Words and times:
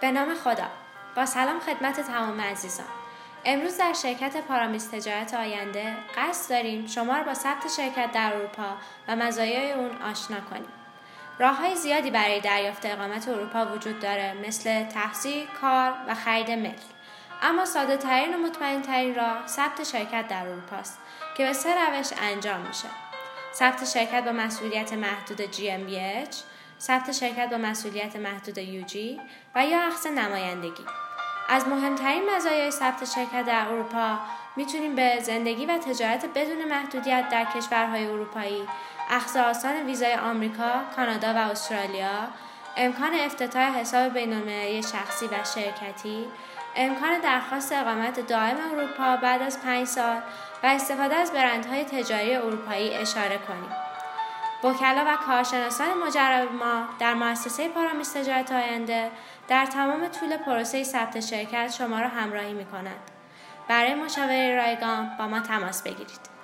به 0.00 0.10
نام 0.10 0.34
خدا. 0.34 0.66
با 1.16 1.26
سلام 1.26 1.60
خدمت 1.60 2.00
تمام 2.00 2.40
عزیزان. 2.40 2.86
امروز 3.44 3.78
در 3.78 3.92
شرکت 3.92 4.36
پارامیس 4.36 4.86
تجارت 4.86 5.34
آینده 5.34 5.96
قصد 6.16 6.50
داریم 6.50 6.86
شما 6.86 7.16
را 7.16 7.22
با 7.22 7.34
ثبت 7.34 7.68
شرکت 7.76 8.12
در 8.12 8.32
اروپا 8.34 8.76
و 9.08 9.16
مزایای 9.16 9.72
اون 9.72 10.02
آشنا 10.02 10.40
کنیم. 10.50 10.72
راه 11.38 11.56
های 11.56 11.76
زیادی 11.76 12.10
برای 12.10 12.40
دریافت 12.40 12.86
اقامت 12.86 13.28
اروپا 13.28 13.66
وجود 13.66 14.00
داره 14.00 14.34
مثل 14.46 14.84
تحصیل، 14.84 15.46
کار 15.60 15.94
و 16.08 16.14
خرید 16.14 16.50
ملک 16.50 16.80
اما 17.42 17.64
ساده 17.64 17.96
ترین 17.96 18.34
و 18.34 18.38
مطمئن 18.38 18.82
ترین 18.82 19.14
راه 19.14 19.46
ثبت 19.46 19.84
شرکت 19.84 20.28
در 20.28 20.46
اروپا 20.46 20.76
است 20.76 20.98
که 21.36 21.46
به 21.46 21.52
سه 21.52 21.74
روش 21.74 22.08
انجام 22.22 22.60
میشه. 22.60 22.88
ثبت 23.54 23.84
شرکت 23.84 24.24
با 24.24 24.32
مسئولیت 24.32 24.92
محدود 24.92 25.52
GmbH 25.54 26.36
ثبت 26.80 27.12
شرکت 27.12 27.50
با 27.50 27.56
مسئولیت 27.56 28.16
محدود 28.16 28.58
یوجی 28.58 29.20
و 29.54 29.66
یا 29.66 29.82
اخذ 29.82 30.06
نمایندگی 30.06 30.84
از 31.48 31.68
مهمترین 31.68 32.30
مزایای 32.30 32.70
ثبت 32.70 33.04
شرکت 33.04 33.44
در 33.46 33.68
اروپا 33.68 34.18
می‌تونیم 34.56 34.94
به 34.94 35.18
زندگی 35.22 35.66
و 35.66 35.78
تجارت 35.78 36.26
بدون 36.34 36.64
محدودیت 36.64 37.28
در 37.28 37.44
کشورهای 37.44 38.06
اروپایی 38.06 38.68
اخذ 39.10 39.36
آسان 39.36 39.86
ویزای 39.86 40.14
آمریکا، 40.14 40.72
کانادا 40.96 41.34
و 41.34 41.36
استرالیا، 41.36 42.28
امکان 42.76 43.14
افتتاح 43.14 43.78
حساب 43.78 44.12
بینالمللی 44.12 44.82
شخصی 44.82 45.26
و 45.26 45.44
شرکتی، 45.54 46.26
امکان 46.76 47.20
درخواست 47.20 47.72
اقامت 47.72 48.20
دائم 48.26 48.56
اروپا 48.72 49.16
بعد 49.16 49.42
از 49.42 49.62
پنج 49.62 49.86
سال 49.86 50.16
و 50.62 50.66
استفاده 50.66 51.14
از 51.14 51.32
برندهای 51.32 51.84
تجاری 51.84 52.34
اروپایی 52.34 52.94
اشاره 52.94 53.38
کنیم. 53.38 53.70
وکلا 54.64 55.04
و 55.06 55.16
کارشناسان 55.16 55.98
مجرب 56.06 56.52
ما 56.52 56.88
در 56.98 57.14
مؤسسه 57.14 57.68
پارامیس 57.68 58.12
تجارت 58.12 58.52
آینده 58.52 59.10
در 59.48 59.66
تمام 59.66 60.08
طول 60.08 60.36
پروسه 60.36 60.84
ثبت 60.84 61.20
شرکت 61.20 61.72
شما 61.78 62.00
را 62.00 62.08
همراهی 62.08 62.52
می 62.52 62.64
کنند. 62.64 63.10
برای 63.68 63.94
مشاوره 63.94 64.56
رایگان 64.56 65.16
با 65.18 65.26
ما 65.26 65.40
تماس 65.40 65.82
بگیرید. 65.82 66.35